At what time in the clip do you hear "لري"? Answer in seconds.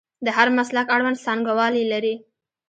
1.93-2.15